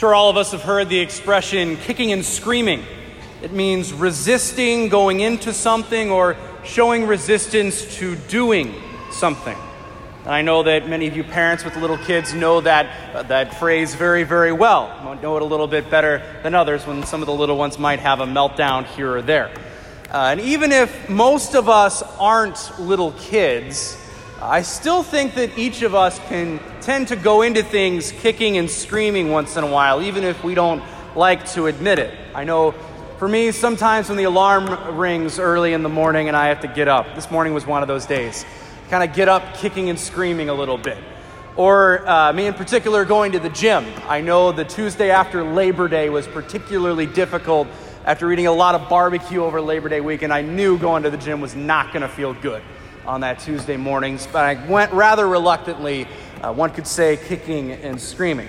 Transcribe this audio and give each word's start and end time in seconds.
sure 0.00 0.14
all 0.14 0.30
of 0.30 0.38
us 0.38 0.52
have 0.52 0.62
heard 0.62 0.88
the 0.88 0.98
expression 0.98 1.76
kicking 1.76 2.10
and 2.10 2.24
screaming. 2.24 2.82
It 3.42 3.52
means 3.52 3.92
resisting 3.92 4.88
going 4.88 5.20
into 5.20 5.52
something 5.52 6.10
or 6.10 6.38
showing 6.64 7.06
resistance 7.06 7.98
to 7.98 8.16
doing 8.16 8.74
something. 9.10 9.58
And 10.24 10.32
I 10.32 10.40
know 10.40 10.62
that 10.62 10.88
many 10.88 11.06
of 11.06 11.14
you 11.14 11.22
parents 11.22 11.66
with 11.66 11.76
little 11.76 11.98
kids 11.98 12.32
know 12.32 12.62
that, 12.62 13.14
uh, 13.14 13.24
that 13.24 13.58
phrase 13.58 13.94
very, 13.94 14.22
very 14.22 14.52
well. 14.52 14.88
Know 15.20 15.36
it 15.36 15.42
a 15.42 15.44
little 15.44 15.66
bit 15.66 15.90
better 15.90 16.22
than 16.42 16.54
others 16.54 16.86
when 16.86 17.04
some 17.04 17.20
of 17.20 17.26
the 17.26 17.34
little 17.34 17.58
ones 17.58 17.78
might 17.78 17.98
have 18.00 18.20
a 18.20 18.26
meltdown 18.26 18.86
here 18.86 19.16
or 19.16 19.20
there. 19.20 19.50
Uh, 20.10 20.30
and 20.30 20.40
even 20.40 20.72
if 20.72 21.10
most 21.10 21.54
of 21.54 21.68
us 21.68 22.02
aren't 22.18 22.80
little 22.80 23.12
kids, 23.12 23.98
I 24.42 24.62
still 24.62 25.02
think 25.02 25.34
that 25.34 25.58
each 25.58 25.82
of 25.82 25.94
us 25.94 26.18
can 26.20 26.60
tend 26.80 27.08
to 27.08 27.16
go 27.16 27.42
into 27.42 27.62
things 27.62 28.10
kicking 28.10 28.56
and 28.56 28.70
screaming 28.70 29.30
once 29.30 29.58
in 29.58 29.64
a 29.64 29.66
while, 29.66 30.00
even 30.00 30.24
if 30.24 30.42
we 30.42 30.54
don't 30.54 30.82
like 31.14 31.44
to 31.50 31.66
admit 31.66 31.98
it. 31.98 32.18
I 32.34 32.44
know 32.44 32.70
for 33.18 33.28
me, 33.28 33.52
sometimes 33.52 34.08
when 34.08 34.16
the 34.16 34.24
alarm 34.24 34.96
rings 34.96 35.38
early 35.38 35.74
in 35.74 35.82
the 35.82 35.90
morning 35.90 36.28
and 36.28 36.34
I 36.34 36.48
have 36.48 36.60
to 36.60 36.68
get 36.68 36.88
up, 36.88 37.14
this 37.14 37.30
morning 37.30 37.52
was 37.52 37.66
one 37.66 37.82
of 37.82 37.88
those 37.88 38.06
days, 38.06 38.46
kind 38.88 39.06
of 39.06 39.14
get 39.14 39.28
up 39.28 39.58
kicking 39.58 39.90
and 39.90 40.00
screaming 40.00 40.48
a 40.48 40.54
little 40.54 40.78
bit. 40.78 40.96
Or 41.56 42.08
uh, 42.08 42.32
me 42.32 42.46
in 42.46 42.54
particular, 42.54 43.04
going 43.04 43.32
to 43.32 43.40
the 43.40 43.50
gym. 43.50 43.84
I 44.08 44.22
know 44.22 44.52
the 44.52 44.64
Tuesday 44.64 45.10
after 45.10 45.44
Labor 45.44 45.86
Day 45.86 46.08
was 46.08 46.26
particularly 46.26 47.04
difficult 47.04 47.68
after 48.06 48.32
eating 48.32 48.46
a 48.46 48.52
lot 48.52 48.74
of 48.74 48.88
barbecue 48.88 49.44
over 49.44 49.60
Labor 49.60 49.90
Day 49.90 50.00
weekend. 50.00 50.32
I 50.32 50.40
knew 50.40 50.78
going 50.78 51.02
to 51.02 51.10
the 51.10 51.18
gym 51.18 51.42
was 51.42 51.54
not 51.54 51.92
going 51.92 52.00
to 52.00 52.08
feel 52.08 52.32
good 52.32 52.62
on 53.06 53.22
that 53.22 53.38
Tuesday 53.38 53.76
mornings, 53.76 54.26
but 54.26 54.44
I 54.44 54.66
went 54.66 54.92
rather 54.92 55.26
reluctantly, 55.26 56.06
uh, 56.42 56.52
one 56.52 56.70
could 56.70 56.86
say, 56.86 57.16
kicking 57.16 57.72
and 57.72 58.00
screaming. 58.00 58.48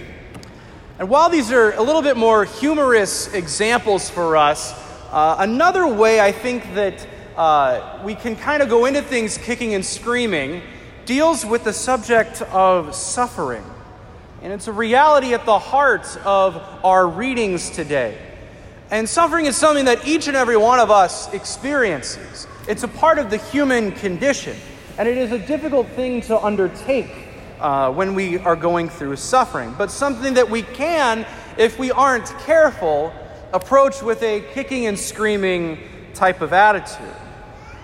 And 0.99 1.09
while 1.09 1.29
these 1.29 1.51
are 1.51 1.71
a 1.73 1.81
little 1.81 2.01
bit 2.01 2.17
more 2.17 2.45
humorous 2.45 3.33
examples 3.33 4.09
for 4.09 4.37
us, 4.37 4.73
uh, 5.11 5.37
another 5.39 5.87
way 5.87 6.19
I 6.19 6.31
think 6.31 6.75
that 6.75 7.07
uh, 7.35 8.01
we 8.03 8.13
can 8.13 8.35
kind 8.35 8.61
of 8.61 8.69
go 8.69 8.85
into 8.85 9.01
things 9.01 9.37
kicking 9.37 9.73
and 9.73 9.85
screaming 9.85 10.61
deals 11.05 11.45
with 11.45 11.63
the 11.63 11.73
subject 11.73 12.41
of 12.43 12.93
suffering. 12.93 13.63
And 14.41 14.53
it's 14.53 14.67
a 14.67 14.73
reality 14.73 15.33
at 15.33 15.45
the 15.45 15.59
heart 15.59 16.17
of 16.25 16.55
our 16.83 17.07
readings 17.07 17.69
today. 17.69 18.17
And 18.89 19.07
suffering 19.07 19.45
is 19.45 19.55
something 19.55 19.85
that 19.85 20.05
each 20.05 20.27
and 20.27 20.35
every 20.35 20.57
one 20.57 20.79
of 20.79 20.91
us 20.91 21.33
experiences. 21.33 22.47
It's 22.67 22.83
a 22.83 22.87
part 22.87 23.17
of 23.17 23.31
the 23.31 23.37
human 23.37 23.91
condition, 23.91 24.55
and 24.99 25.07
it 25.07 25.17
is 25.17 25.31
a 25.31 25.39
difficult 25.39 25.87
thing 25.89 26.21
to 26.21 26.39
undertake 26.39 27.09
uh, 27.59 27.91
when 27.91 28.13
we 28.13 28.37
are 28.37 28.55
going 28.55 28.87
through 28.87 29.15
suffering, 29.15 29.73
but 29.79 29.89
something 29.89 30.35
that 30.35 30.47
we 30.47 30.61
can, 30.61 31.25
if 31.57 31.79
we 31.79 31.89
aren't 31.89 32.27
careful, 32.41 33.11
approach 33.51 34.03
with 34.03 34.21
a 34.21 34.41
kicking 34.53 34.85
and 34.85 34.97
screaming 34.97 35.79
type 36.13 36.41
of 36.41 36.53
attitude. 36.53 37.15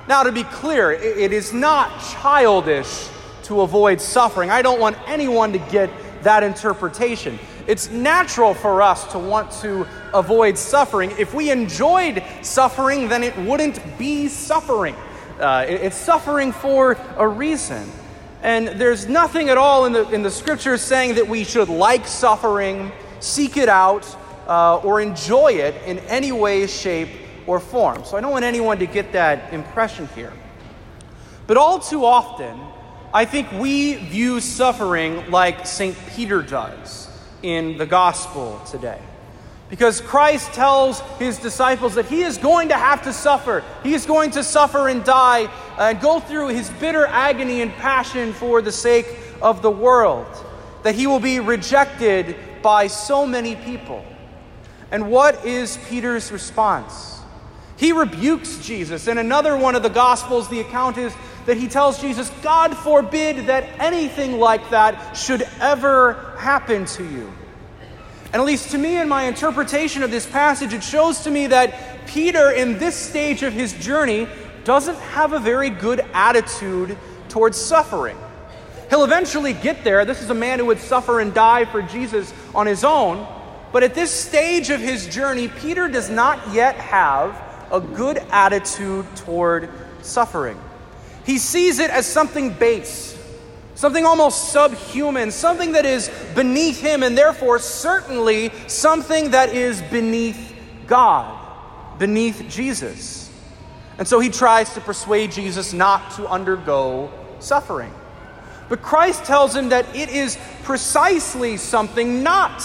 Now, 0.07 0.21
to 0.21 0.31
be 0.31 0.43
clear, 0.43 0.91
it 0.91 1.33
is 1.33 1.53
not 1.53 1.99
childish 2.21 3.09
to 3.43 3.61
avoid 3.61 3.99
suffering. 3.99 4.51
I 4.51 4.61
don't 4.61 4.79
want 4.79 4.95
anyone 5.07 5.53
to 5.53 5.59
get 5.59 5.89
that 6.21 6.43
interpretation. 6.43 7.39
It's 7.67 7.91
natural 7.91 8.53
for 8.53 8.81
us 8.81 9.11
to 9.11 9.19
want 9.19 9.51
to 9.61 9.85
avoid 10.13 10.57
suffering. 10.57 11.11
If 11.19 11.33
we 11.33 11.51
enjoyed 11.51 12.23
suffering, 12.41 13.09
then 13.09 13.23
it 13.23 13.37
wouldn't 13.39 13.81
be 13.97 14.29
suffering. 14.29 14.95
Uh, 15.37 15.65
it's 15.67 15.97
suffering 15.97 16.53
for 16.53 16.93
a 17.17 17.27
reason. 17.27 17.91
And 18.41 18.69
there's 18.69 19.09
nothing 19.09 19.49
at 19.49 19.57
all 19.57 19.85
in 19.85 19.91
the, 19.91 20.09
in 20.11 20.23
the 20.23 20.31
scriptures 20.31 20.81
saying 20.81 21.15
that 21.15 21.27
we 21.27 21.43
should 21.43 21.67
like 21.67 22.07
suffering, 22.07 22.89
seek 23.19 23.57
it 23.57 23.67
out, 23.67 24.07
uh, 24.47 24.77
or 24.77 25.01
enjoy 25.01 25.51
it 25.51 25.75
in 25.85 25.99
any 25.99 26.31
way, 26.31 26.67
shape, 26.67 27.09
or 27.47 27.59
form. 27.59 28.05
So 28.05 28.15
I 28.15 28.21
don't 28.21 28.31
want 28.31 28.45
anyone 28.45 28.79
to 28.79 28.85
get 28.85 29.11
that 29.11 29.53
impression 29.53 30.07
here. 30.15 30.31
But 31.47 31.57
all 31.57 31.79
too 31.79 32.05
often, 32.05 32.57
I 33.13 33.25
think 33.25 33.51
we 33.51 33.95
view 33.95 34.39
suffering 34.39 35.29
like 35.29 35.65
St. 35.65 35.97
Peter 36.15 36.41
does 36.41 37.09
in 37.43 37.77
the 37.77 37.85
gospel 37.85 38.61
today. 38.69 38.99
Because 39.69 39.99
Christ 39.99 40.53
tells 40.53 41.01
his 41.19 41.37
disciples 41.39 41.95
that 41.95 42.05
he 42.05 42.23
is 42.23 42.37
going 42.37 42.69
to 42.69 42.75
have 42.75 43.03
to 43.03 43.11
suffer. 43.11 43.63
He 43.83 43.93
is 43.93 44.05
going 44.05 44.31
to 44.31 44.43
suffer 44.43 44.87
and 44.87 45.03
die 45.03 45.51
and 45.77 45.99
go 45.99 46.19
through 46.19 46.49
his 46.49 46.69
bitter 46.69 47.05
agony 47.05 47.61
and 47.61 47.73
passion 47.73 48.31
for 48.31 48.61
the 48.61 48.71
sake 48.71 49.07
of 49.41 49.61
the 49.61 49.71
world. 49.71 50.25
That 50.83 50.95
he 50.95 51.05
will 51.05 51.19
be 51.19 51.41
rejected 51.41 52.37
by 52.61 52.87
so 52.87 53.25
many 53.25 53.55
people. 53.55 54.05
And 54.89 55.11
what 55.11 55.45
is 55.45 55.77
Peter's 55.89 56.31
response? 56.31 57.19
He 57.75 57.91
rebukes 57.91 58.57
Jesus. 58.59 59.07
In 59.07 59.17
another 59.17 59.55
one 59.57 59.75
of 59.75 59.83
the 59.83 59.89
Gospels, 59.89 60.47
the 60.49 60.61
account 60.61 60.97
is 60.97 61.13
that 61.47 61.57
he 61.57 61.67
tells 61.69 61.99
Jesus, 61.99 62.29
God 62.43 62.75
forbid 62.77 63.47
that 63.47 63.63
anything 63.79 64.37
like 64.37 64.69
that 64.69 65.13
should 65.13 65.47
ever 65.61 66.35
happen 66.37 66.85
to 66.85 67.03
you. 67.03 67.33
And 68.33 68.35
at 68.35 68.45
least 68.45 68.71
to 68.71 68.77
me, 68.77 68.97
in 68.97 69.07
my 69.07 69.23
interpretation 69.23 70.03
of 70.03 70.11
this 70.11 70.25
passage, 70.25 70.73
it 70.73 70.83
shows 70.83 71.21
to 71.21 71.31
me 71.31 71.47
that 71.47 72.05
Peter, 72.05 72.51
in 72.51 72.77
this 72.77 72.97
stage 72.97 73.43
of 73.43 73.53
his 73.53 73.71
journey, 73.73 74.27
doesn't 74.65 74.97
have 74.97 75.31
a 75.31 75.39
very 75.39 75.69
good 75.69 76.01
attitude 76.13 76.97
towards 77.29 77.57
suffering. 77.57 78.17
He'll 78.89 79.05
eventually 79.05 79.53
get 79.53 79.85
there. 79.85 80.03
This 80.03 80.21
is 80.21 80.29
a 80.29 80.35
man 80.35 80.59
who 80.59 80.65
would 80.65 80.79
suffer 80.79 81.21
and 81.21 81.33
die 81.33 81.63
for 81.63 81.81
Jesus 81.81 82.33
on 82.53 82.67
his 82.67 82.83
own. 82.83 83.25
But 83.71 83.83
at 83.83 83.95
this 83.95 84.11
stage 84.11 84.69
of 84.69 84.81
his 84.81 85.07
journey, 85.07 85.47
Peter 85.47 85.87
does 85.87 86.09
not 86.09 86.53
yet 86.53 86.75
have 86.75 87.41
a 87.71 87.79
good 87.79 88.17
attitude 88.31 89.05
toward 89.15 89.69
suffering. 90.01 90.59
He 91.27 91.37
sees 91.39 91.79
it 91.79 91.91
as 91.91 92.05
something 92.05 92.51
base, 92.51 93.15
something 93.75 94.05
almost 94.05 94.53
subhuman, 94.53 95.29
something 95.29 95.73
that 95.73 95.85
is 95.85 96.09
beneath 96.33 96.79
him, 96.79 97.03
and 97.03 97.17
therefore 97.17 97.59
certainly 97.59 98.49
something 98.67 99.31
that 99.31 99.53
is 99.53 99.81
beneath 99.81 100.55
God, 100.87 101.37
beneath 101.99 102.45
Jesus. 102.47 103.29
And 103.97 104.07
so 104.07 104.21
he 104.21 104.29
tries 104.29 104.73
to 104.75 104.81
persuade 104.81 105.33
Jesus 105.33 105.73
not 105.73 106.11
to 106.11 106.29
undergo 106.29 107.11
suffering. 107.39 107.93
But 108.69 108.81
Christ 108.81 109.25
tells 109.25 109.53
him 109.53 109.69
that 109.69 109.93
it 109.93 110.07
is 110.07 110.37
precisely 110.63 111.57
something 111.57 112.23
not 112.23 112.63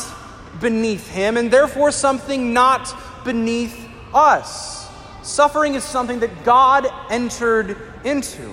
beneath 0.60 1.08
him, 1.08 1.36
and 1.36 1.50
therefore 1.50 1.90
something 1.90 2.52
not 2.52 2.94
beneath 3.24 3.88
us. 4.14 4.81
Suffering 5.22 5.75
is 5.75 5.84
something 5.84 6.21
that 6.21 6.44
God 6.44 6.88
entered 7.10 7.77
into. 8.05 8.53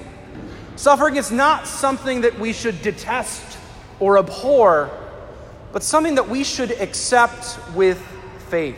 Suffering 0.76 1.18
is 1.18 1.32
not 1.32 1.68
something 1.68 2.22
that 2.22 2.40
we 2.40 2.54
should 2.54 2.82
detest 2.82 3.58
or 4.00 4.18
abhor, 4.18 4.90
but 5.74 5.84
something 5.84 6.16
that 6.16 6.30
we 6.30 6.44
should 6.44 6.72
accept 6.72 7.60
with 7.76 8.00
faith. 8.50 8.78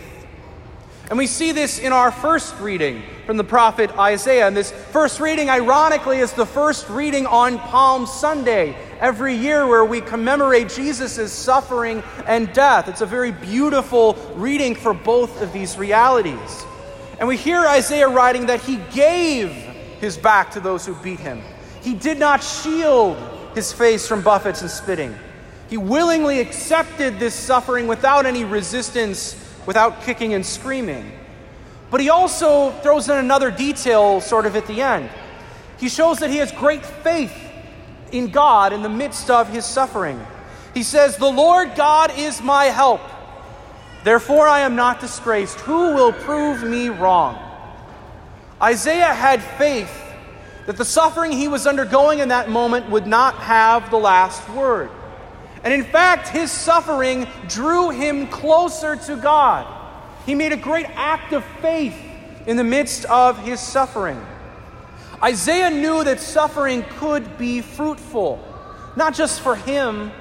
And 1.10 1.18
we 1.18 1.28
see 1.28 1.52
this 1.52 1.78
in 1.78 1.92
our 1.92 2.10
first 2.10 2.58
reading 2.62 3.04
from 3.26 3.36
the 3.36 3.44
prophet 3.44 3.92
Isaiah. 4.00 4.48
And 4.48 4.56
this 4.56 4.72
first 4.72 5.20
reading, 5.20 5.50
ironically, 5.50 6.20
is 6.20 6.32
the 6.32 6.46
first 6.46 6.88
reading 6.90 7.28
on 7.28 7.60
Palm 7.60 8.08
Sunday, 8.08 8.78
every 9.02 9.36
year 9.36 9.68
where 9.68 9.84
we 9.84 10.00
commemorate 10.00 10.70
Jesus' 10.70 11.34
suffering 11.34 12.02
and 12.26 12.54
death. 12.54 12.88
It's 12.88 13.02
a 13.02 13.06
very 13.06 13.34
beautiful 13.34 14.14
reading 14.36 14.74
for 14.74 14.94
both 14.94 15.42
of 15.42 15.52
these 15.52 15.78
realities. 15.78 16.66
And 17.22 17.28
we 17.28 17.38
hear 17.38 17.68
Isaiah 17.68 18.10
writing 18.10 18.48
that 18.48 18.62
he 18.62 18.78
gave 18.92 19.52
his 19.52 20.18
back 20.18 20.50
to 20.54 20.60
those 20.60 20.88
who 20.88 20.96
beat 20.96 21.20
him. 21.20 21.40
He 21.84 21.94
did 21.94 22.18
not 22.18 22.44
shield 22.44 23.16
his 23.54 23.72
face 23.72 24.08
from 24.08 24.24
buffets 24.24 24.62
and 24.62 24.72
spitting. 24.72 25.16
He 25.70 25.78
willingly 25.78 26.40
accepted 26.40 27.20
this 27.20 27.36
suffering 27.36 27.88
without 27.88 28.26
any 28.26 28.44
resistance, 28.44 29.36
without 29.68 30.02
kicking 30.02 30.34
and 30.34 30.44
screaming. 30.44 31.12
But 31.92 32.02
he 32.02 32.10
also 32.10 32.72
throws 32.82 33.08
in 33.08 33.20
another 33.20 33.52
detail 33.52 34.20
sort 34.20 34.48
of 34.48 34.56
at 34.56 34.66
the 34.66 34.82
end. 34.82 35.08
He 35.78 35.90
shows 35.90 36.18
that 36.20 36.32
he 36.32 36.38
has 36.38 36.52
great 36.52 36.84
faith 36.84 37.36
in 38.12 38.32
God 38.32 38.74
in 38.74 38.82
the 38.82 38.90
midst 38.90 39.30
of 39.30 39.48
his 39.48 39.64
suffering. 39.64 40.20
He 40.74 40.82
says, 40.82 41.18
The 41.18 41.30
Lord 41.30 41.76
God 41.76 42.18
is 42.18 42.42
my 42.42 42.66
help. 42.66 43.02
Therefore 44.04 44.48
I 44.48 44.62
am 44.62 44.76
not 44.76 45.00
disgraced. 45.00 45.60
Who 45.62 45.94
will 45.94 46.14
prove 46.14 46.64
me 46.64 46.90
wrong? 46.90 47.38
Isaiah 48.62 49.14
had 49.14 49.42
faith 49.42 49.92
that 50.66 50.78
the 50.78 50.86
suffering 50.86 51.32
he 51.32 51.48
was 51.48 51.66
undergoing 51.68 52.20
in 52.20 52.30
that 52.30 52.50
moment 52.50 52.90
would 52.90 53.08
not 53.08 53.36
have 53.36 53.90
the 53.90 53.98
last 53.98 54.48
word. 54.50 54.90
And 55.64 55.74
in 55.74 55.84
fact, 55.84 56.30
his 56.30 56.52
suffering 56.52 57.28
drew 57.48 57.90
him 57.90 58.28
closer 58.28 58.96
to 58.96 59.16
God. 59.16 59.68
He 60.26 60.36
made 60.36 60.52
a 60.52 60.58
great 60.58 60.88
act 60.96 61.34
of 61.34 61.44
faith 61.62 61.96
in 62.48 62.58
the 62.58 62.64
midst 62.64 63.06
of 63.06 63.38
his 63.40 63.60
suffering. 63.60 64.24
Isaiah 65.24 65.70
knew 65.70 66.04
that 66.04 66.20
suffering 66.20 66.84
could 66.98 67.38
be 67.38 67.62
fruitful, 67.62 68.44
not 68.96 69.14
just 69.14 69.42
for 69.42 69.56
him, 69.56 70.12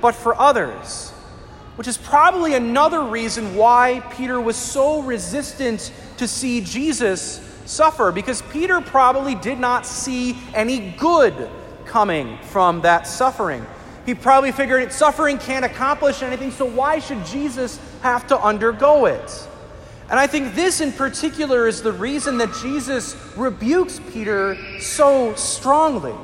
but 0.00 0.14
for 0.14 0.34
others. 0.38 1.12
Which 1.78 1.86
is 1.86 1.96
probably 1.96 2.54
another 2.54 3.04
reason 3.04 3.54
why 3.54 4.00
Peter 4.16 4.40
was 4.40 4.56
so 4.56 5.00
resistant 5.00 5.92
to 6.16 6.26
see 6.26 6.60
Jesus 6.60 7.40
suffer, 7.66 8.10
because 8.10 8.42
Peter 8.50 8.80
probably 8.80 9.36
did 9.36 9.60
not 9.60 9.86
see 9.86 10.36
any 10.54 10.90
good 10.98 11.48
coming 11.84 12.36
from 12.42 12.80
that 12.80 13.06
suffering. 13.06 13.64
He 14.06 14.16
probably 14.16 14.50
figured 14.50 14.82
it 14.82 14.92
suffering 14.92 15.38
can't 15.38 15.64
accomplish 15.64 16.20
anything, 16.20 16.50
so 16.50 16.66
why 16.66 16.98
should 16.98 17.24
Jesus 17.24 17.78
have 18.02 18.26
to 18.26 18.40
undergo 18.40 19.06
it? 19.06 19.48
And 20.10 20.18
I 20.18 20.26
think 20.26 20.56
this 20.56 20.80
in 20.80 20.90
particular 20.90 21.68
is 21.68 21.80
the 21.80 21.92
reason 21.92 22.38
that 22.38 22.52
Jesus 22.60 23.14
rebukes 23.36 24.00
Peter 24.12 24.58
so 24.80 25.32
strongly. 25.36 26.14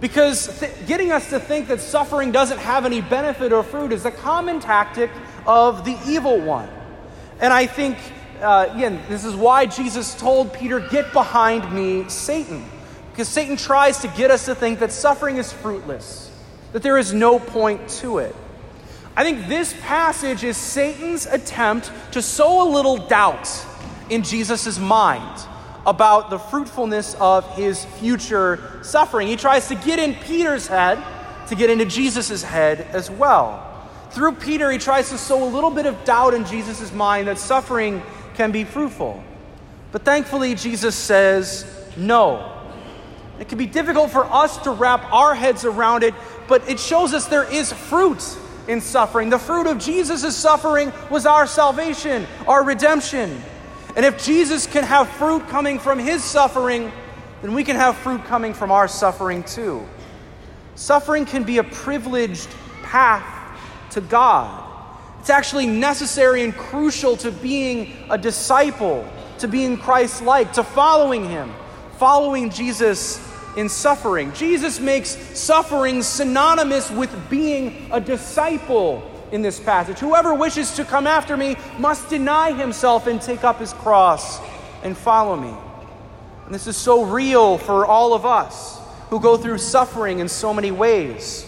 Because 0.00 0.60
th- 0.60 0.72
getting 0.86 1.10
us 1.10 1.30
to 1.30 1.40
think 1.40 1.68
that 1.68 1.80
suffering 1.80 2.30
doesn't 2.32 2.58
have 2.58 2.84
any 2.84 3.00
benefit 3.00 3.52
or 3.52 3.62
fruit 3.62 3.92
is 3.92 4.04
a 4.04 4.10
common 4.10 4.60
tactic 4.60 5.10
of 5.46 5.84
the 5.84 5.98
evil 6.06 6.40
one. 6.40 6.68
And 7.40 7.52
I 7.52 7.66
think, 7.66 7.96
uh, 8.40 8.68
again, 8.70 9.00
this 9.08 9.24
is 9.24 9.34
why 9.34 9.66
Jesus 9.66 10.14
told 10.14 10.52
Peter, 10.52 10.80
Get 10.80 11.12
behind 11.12 11.72
me, 11.72 12.08
Satan. 12.08 12.64
Because 13.10 13.28
Satan 13.28 13.56
tries 13.56 14.00
to 14.00 14.08
get 14.08 14.30
us 14.30 14.44
to 14.44 14.54
think 14.54 14.80
that 14.80 14.92
suffering 14.92 15.38
is 15.38 15.50
fruitless, 15.50 16.30
that 16.72 16.82
there 16.82 16.98
is 16.98 17.14
no 17.14 17.38
point 17.38 17.88
to 17.88 18.18
it. 18.18 18.36
I 19.16 19.24
think 19.24 19.48
this 19.48 19.74
passage 19.80 20.44
is 20.44 20.58
Satan's 20.58 21.24
attempt 21.24 21.90
to 22.12 22.20
sow 22.20 22.68
a 22.68 22.68
little 22.70 22.98
doubt 22.98 23.48
in 24.10 24.22
Jesus' 24.22 24.78
mind 24.78 25.40
about 25.86 26.30
the 26.30 26.38
fruitfulness 26.38 27.14
of 27.20 27.48
his 27.54 27.84
future 27.84 28.80
suffering. 28.82 29.28
He 29.28 29.36
tries 29.36 29.68
to 29.68 29.76
get 29.76 29.98
in 29.98 30.14
Peter's 30.16 30.66
head 30.66 31.02
to 31.48 31.54
get 31.54 31.70
into 31.70 31.84
Jesus' 31.84 32.42
head 32.42 32.80
as 32.92 33.10
well. 33.10 33.62
Through 34.10 34.32
Peter, 34.32 34.70
he 34.70 34.78
tries 34.78 35.10
to 35.10 35.18
sow 35.18 35.44
a 35.44 35.48
little 35.48 35.70
bit 35.70 35.86
of 35.86 36.04
doubt 36.04 36.34
in 36.34 36.44
Jesus' 36.44 36.92
mind 36.92 37.28
that 37.28 37.38
suffering 37.38 38.02
can 38.34 38.50
be 38.50 38.64
fruitful. 38.64 39.22
But 39.92 40.04
thankfully, 40.04 40.54
Jesus 40.54 40.96
says 40.96 41.64
no. 41.96 42.52
It 43.38 43.48
can 43.48 43.58
be 43.58 43.66
difficult 43.66 44.10
for 44.10 44.24
us 44.24 44.56
to 44.58 44.70
wrap 44.70 45.12
our 45.12 45.34
heads 45.34 45.64
around 45.64 46.02
it, 46.02 46.14
but 46.48 46.68
it 46.68 46.80
shows 46.80 47.14
us 47.14 47.26
there 47.26 47.50
is 47.50 47.72
fruit 47.72 48.22
in 48.66 48.80
suffering. 48.80 49.30
The 49.30 49.38
fruit 49.38 49.66
of 49.66 49.78
Jesus' 49.78 50.34
suffering 50.34 50.92
was 51.10 51.26
our 51.26 51.46
salvation, 51.46 52.26
our 52.48 52.64
redemption. 52.64 53.40
And 53.96 54.04
if 54.04 54.22
Jesus 54.22 54.66
can 54.66 54.84
have 54.84 55.08
fruit 55.08 55.48
coming 55.48 55.78
from 55.78 55.98
his 55.98 56.22
suffering, 56.22 56.92
then 57.40 57.54
we 57.54 57.64
can 57.64 57.76
have 57.76 57.96
fruit 57.96 58.22
coming 58.26 58.52
from 58.52 58.70
our 58.70 58.86
suffering 58.86 59.42
too. 59.42 59.88
Suffering 60.74 61.24
can 61.24 61.44
be 61.44 61.56
a 61.56 61.64
privileged 61.64 62.50
path 62.82 63.24
to 63.92 64.02
God. 64.02 64.64
It's 65.20 65.30
actually 65.30 65.66
necessary 65.66 66.44
and 66.44 66.54
crucial 66.54 67.16
to 67.16 67.32
being 67.32 67.96
a 68.10 68.18
disciple, 68.18 69.08
to 69.38 69.48
being 69.48 69.78
Christ 69.78 70.22
like, 70.22 70.52
to 70.52 70.62
following 70.62 71.28
him, 71.28 71.52
following 71.96 72.50
Jesus 72.50 73.18
in 73.56 73.70
suffering. 73.70 74.30
Jesus 74.34 74.78
makes 74.78 75.08
suffering 75.38 76.02
synonymous 76.02 76.90
with 76.90 77.10
being 77.30 77.88
a 77.90 78.00
disciple 78.00 79.10
in 79.32 79.42
this 79.42 79.58
passage. 79.58 79.98
Whoever 79.98 80.34
wishes 80.34 80.74
to 80.76 80.84
come 80.84 81.06
after 81.06 81.36
me 81.36 81.56
must 81.78 82.08
deny 82.08 82.52
himself 82.52 83.06
and 83.06 83.20
take 83.20 83.44
up 83.44 83.58
his 83.58 83.72
cross 83.72 84.40
and 84.82 84.96
follow 84.96 85.36
me. 85.36 85.54
And 86.44 86.54
this 86.54 86.66
is 86.66 86.76
so 86.76 87.04
real 87.04 87.58
for 87.58 87.86
all 87.86 88.14
of 88.14 88.24
us 88.24 88.78
who 89.10 89.20
go 89.20 89.36
through 89.36 89.58
suffering 89.58 90.20
in 90.20 90.28
so 90.28 90.54
many 90.54 90.70
ways. 90.70 91.44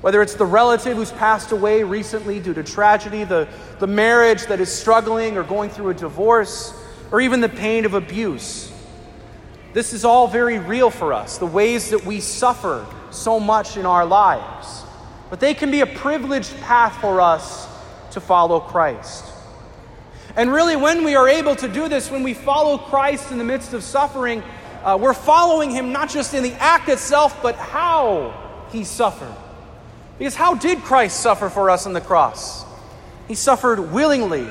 Whether 0.00 0.22
it's 0.22 0.34
the 0.34 0.46
relative 0.46 0.96
who's 0.96 1.12
passed 1.12 1.52
away 1.52 1.82
recently 1.82 2.40
due 2.40 2.54
to 2.54 2.62
tragedy, 2.62 3.24
the, 3.24 3.48
the 3.80 3.86
marriage 3.86 4.46
that 4.46 4.60
is 4.60 4.72
struggling 4.72 5.36
or 5.36 5.42
going 5.42 5.68
through 5.68 5.90
a 5.90 5.94
divorce, 5.94 6.72
or 7.12 7.20
even 7.20 7.40
the 7.40 7.48
pain 7.48 7.84
of 7.84 7.92
abuse. 7.92 8.72
This 9.74 9.92
is 9.92 10.04
all 10.04 10.26
very 10.26 10.58
real 10.58 10.90
for 10.90 11.12
us, 11.12 11.38
the 11.38 11.46
ways 11.46 11.90
that 11.90 12.04
we 12.06 12.20
suffer 12.20 12.86
so 13.10 13.38
much 13.38 13.76
in 13.76 13.84
our 13.84 14.06
lives 14.06 14.84
but 15.30 15.40
they 15.40 15.54
can 15.54 15.70
be 15.70 15.80
a 15.80 15.86
privileged 15.86 16.60
path 16.60 17.00
for 17.00 17.20
us 17.20 17.68
to 18.10 18.20
follow 18.20 18.60
Christ. 18.60 19.24
And 20.36 20.52
really, 20.52 20.76
when 20.76 21.04
we 21.04 21.14
are 21.14 21.28
able 21.28 21.56
to 21.56 21.68
do 21.68 21.88
this, 21.88 22.10
when 22.10 22.22
we 22.22 22.34
follow 22.34 22.78
Christ 22.78 23.30
in 23.30 23.38
the 23.38 23.44
midst 23.44 23.72
of 23.72 23.82
suffering, 23.82 24.42
uh, 24.82 24.98
we're 25.00 25.14
following 25.14 25.70
him 25.70 25.92
not 25.92 26.08
just 26.08 26.34
in 26.34 26.42
the 26.42 26.52
act 26.54 26.88
itself, 26.88 27.40
but 27.42 27.56
how 27.56 28.66
he 28.70 28.84
suffered. 28.84 29.34
Because 30.18 30.34
how 30.34 30.54
did 30.54 30.78
Christ 30.78 31.20
suffer 31.20 31.48
for 31.48 31.70
us 31.70 31.86
on 31.86 31.92
the 31.92 32.00
cross? 32.00 32.64
He 33.26 33.34
suffered 33.34 33.92
willingly, 33.92 34.48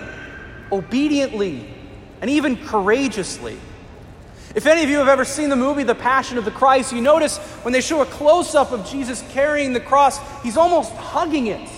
obediently, 0.71 1.73
and 2.21 2.29
even 2.29 2.57
courageously. 2.65 3.57
If 4.55 4.65
any 4.65 4.83
of 4.83 4.89
you 4.89 4.97
have 4.97 5.07
ever 5.07 5.25
seen 5.25 5.49
the 5.49 5.55
movie 5.55 5.83
The 5.83 5.93
Passion 5.93 6.39
of 6.39 6.45
the 6.45 6.51
Christ, 6.51 6.91
you 6.91 7.01
notice 7.01 7.37
when 7.63 7.71
they 7.71 7.81
show 7.81 8.01
a 8.01 8.05
close 8.05 8.55
up 8.55 8.71
of 8.71 8.85
Jesus 8.87 9.23
carrying 9.29 9.73
the 9.73 9.79
cross, 9.79 10.19
he's 10.41 10.57
almost 10.57 10.91
hugging 10.93 11.47
it. 11.47 11.69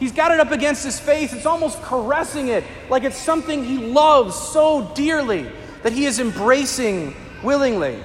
He's 0.00 0.12
got 0.12 0.32
it 0.32 0.40
up 0.40 0.50
against 0.50 0.84
his 0.84 0.98
face, 0.98 1.34
it's 1.34 1.46
almost 1.46 1.82
caressing 1.82 2.48
it, 2.48 2.64
like 2.88 3.04
it's 3.04 3.18
something 3.18 3.62
he 3.62 3.78
loves 3.78 4.34
so 4.34 4.90
dearly 4.94 5.50
that 5.82 5.92
he 5.92 6.06
is 6.06 6.18
embracing 6.18 7.14
willingly. 7.42 8.02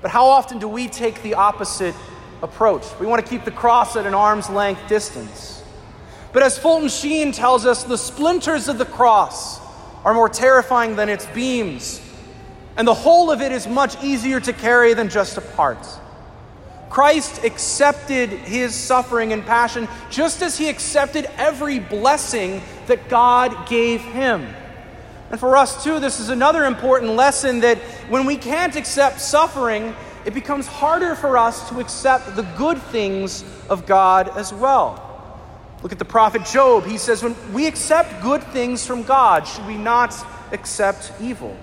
But 0.00 0.10
how 0.10 0.26
often 0.26 0.58
do 0.58 0.66
we 0.66 0.88
take 0.88 1.22
the 1.22 1.34
opposite 1.34 1.94
approach? 2.42 2.84
We 2.98 3.06
want 3.06 3.24
to 3.24 3.30
keep 3.30 3.44
the 3.44 3.50
cross 3.50 3.96
at 3.96 4.06
an 4.06 4.14
arm's 4.14 4.48
length 4.48 4.88
distance. 4.88 5.62
But 6.32 6.42
as 6.42 6.58
Fulton 6.58 6.88
Sheen 6.88 7.32
tells 7.32 7.66
us, 7.66 7.84
the 7.84 7.98
splinters 7.98 8.68
of 8.68 8.78
the 8.78 8.84
cross 8.86 9.60
are 10.04 10.14
more 10.14 10.28
terrifying 10.28 10.96
than 10.96 11.08
its 11.08 11.26
beams 11.26 12.00
and 12.76 12.86
the 12.86 12.94
whole 12.94 13.30
of 13.30 13.40
it 13.40 13.52
is 13.52 13.66
much 13.66 14.02
easier 14.02 14.40
to 14.40 14.52
carry 14.52 14.94
than 14.94 15.08
just 15.08 15.36
a 15.38 15.40
part. 15.40 15.78
Christ 16.90 17.44
accepted 17.44 18.30
his 18.30 18.74
suffering 18.74 19.32
and 19.32 19.44
passion 19.44 19.88
just 20.10 20.42
as 20.42 20.56
he 20.56 20.68
accepted 20.68 21.26
every 21.36 21.78
blessing 21.78 22.62
that 22.86 23.08
God 23.08 23.68
gave 23.68 24.00
him. 24.00 24.46
And 25.30 25.40
for 25.40 25.56
us 25.56 25.82
too, 25.82 25.98
this 25.98 26.20
is 26.20 26.28
another 26.28 26.64
important 26.64 27.12
lesson 27.12 27.60
that 27.60 27.78
when 28.08 28.26
we 28.26 28.36
can't 28.36 28.76
accept 28.76 29.20
suffering, 29.20 29.94
it 30.24 30.34
becomes 30.34 30.66
harder 30.66 31.14
for 31.14 31.36
us 31.36 31.68
to 31.68 31.80
accept 31.80 32.36
the 32.36 32.42
good 32.56 32.80
things 32.80 33.44
of 33.68 33.86
God 33.86 34.28
as 34.36 34.52
well. 34.52 35.02
Look 35.82 35.92
at 35.92 35.98
the 35.98 36.04
prophet 36.04 36.44
Job. 36.44 36.84
He 36.84 36.98
says, 36.98 37.22
When 37.22 37.36
we 37.52 37.66
accept 37.66 38.22
good 38.22 38.42
things 38.44 38.86
from 38.86 39.02
God, 39.02 39.46
should 39.46 39.66
we 39.66 39.76
not 39.76 40.14
accept 40.52 41.12
evil? 41.20 41.56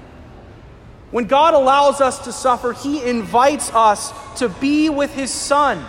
When 1.13 1.25
God 1.25 1.53
allows 1.53 2.01
us 2.01 2.23
to 2.23 2.31
suffer, 2.31 2.73
He 2.73 3.07
invites 3.07 3.71
us 3.71 4.11
to 4.39 4.49
be 4.49 4.89
with 4.89 5.13
His 5.13 5.29
Son, 5.29 5.85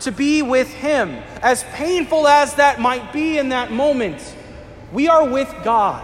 to 0.00 0.12
be 0.12 0.42
with 0.42 0.68
Him. 0.68 1.22
As 1.40 1.64
painful 1.72 2.28
as 2.28 2.52
that 2.56 2.78
might 2.78 3.10
be 3.10 3.38
in 3.38 3.48
that 3.48 3.72
moment, 3.72 4.22
we 4.92 5.08
are 5.08 5.26
with 5.26 5.50
God 5.64 6.02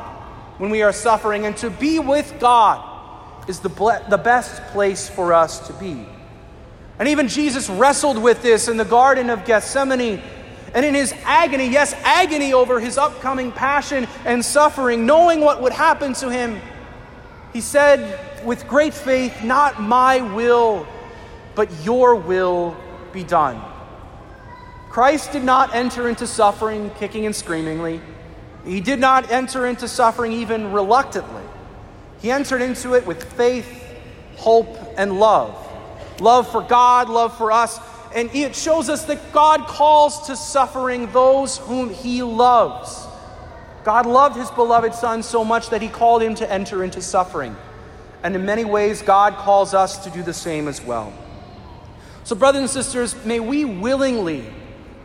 when 0.57 0.71
we 0.71 0.81
are 0.81 0.95
suffering, 0.95 1.45
and 1.45 1.55
to 1.59 1.69
be 1.69 1.99
with 1.99 2.41
God 2.41 3.51
is 3.51 3.61
the, 3.61 3.69
ble- 3.69 4.01
the 4.09 4.17
best 4.17 4.63
place 4.69 5.11
for 5.11 5.35
us 5.35 5.67
to 5.67 5.75
be. 5.75 6.07
And 6.99 7.07
even 7.07 7.29
Jesus 7.29 7.69
wrestled 7.69 8.17
with 8.17 8.41
this 8.41 8.69
in 8.69 8.79
the 8.79 8.85
Garden 8.87 9.29
of 9.29 9.45
Gethsemane. 9.45 10.23
And 10.73 10.87
in 10.87 10.95
his 10.95 11.13
agony, 11.25 11.69
yes, 11.69 11.93
agony 12.03 12.55
over 12.55 12.81
his 12.81 12.97
upcoming 12.97 13.53
passion 13.53 14.09
and 14.25 14.43
suffering, 14.43 15.05
knowing 15.05 15.43
what 15.43 15.61
would 15.61 15.75
happen 15.75 16.15
to 16.15 16.31
him, 16.31 16.63
he 17.53 17.61
said 17.61 18.34
with 18.45 18.67
great 18.69 18.95
faith, 18.95 19.43
Not 19.43 19.81
my 19.81 20.21
will, 20.21 20.87
but 21.55 21.71
your 21.85 22.15
will 22.17 22.77
be 23.13 23.25
done. 23.25 23.63
Christ 24.91 25.33
did 25.33 25.45
not 25.45 25.75
enter 25.75 26.09
into 26.09 26.27
suffering 26.27 26.91
kicking 26.99 27.27
and 27.27 27.35
screamingly. 27.35 28.01
He 28.65 28.81
did 28.81 28.99
not 28.99 29.31
enter 29.31 29.67
into 29.67 29.89
suffering 29.89 30.33
even 30.33 30.73
reluctantly. 30.73 31.43
He 32.21 32.31
entered 32.31 32.63
into 32.63 32.95
it 32.95 33.07
with 33.07 33.23
faith, 33.35 33.85
hope, 34.37 34.79
and 34.97 35.19
love. 35.19 35.59
Love 36.21 36.51
for 36.51 36.63
God, 36.63 37.09
love 37.09 37.37
for 37.37 37.53
us. 37.53 37.79
And 38.15 38.33
it 38.35 38.55
shows 38.55 38.89
us 38.89 39.05
that 39.07 39.33
God 39.33 39.67
calls 39.67 40.29
to 40.29 40.37
suffering 40.37 41.11
those 41.13 41.59
whom 41.59 41.91
He 41.91 42.23
loves. 42.23 43.05
God 43.85 44.07
loved 44.07 44.37
his 44.37 44.51
beloved 44.51 44.95
Son 44.95 45.23
so 45.23 45.45
much 45.45 45.69
that 45.69 45.83
he 45.83 45.89
called 45.89 46.23
him 46.23 46.35
to 46.37 46.51
enter 46.51 46.83
into 46.83 47.03
suffering. 47.03 47.55
And 48.25 48.35
in 48.35 48.45
many 48.45 48.65
ways, 48.65 49.03
God 49.03 49.37
calls 49.37 49.75
us 49.75 50.03
to 50.05 50.11
do 50.11 50.23
the 50.23 50.33
same 50.33 50.67
as 50.67 50.83
well. 50.83 51.13
So, 52.25 52.35
brothers 52.35 52.63
and 52.63 52.71
sisters, 52.71 53.15
may 53.25 53.39
we 53.39 53.67
willingly 53.67 54.47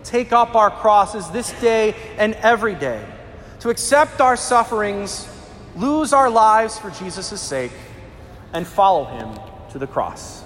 take 0.06 0.32
up 0.32 0.56
our 0.56 0.72
crosses 0.72 1.30
this 1.30 1.52
day 1.60 1.94
and 2.18 2.34
every 2.36 2.76
day 2.76 3.06
to 3.60 3.70
accept 3.70 4.22
our 4.22 4.38
sufferings, 4.38 5.28
lose 5.76 6.14
our 6.14 6.30
lives 6.30 6.80
for 6.80 6.92
Jesus' 6.92 7.42
sake, 7.42 7.74
and 8.54 8.66
follow 8.66 9.04
him 9.04 9.38
to 9.72 9.78
the 9.80 9.88
cross. 9.88 10.44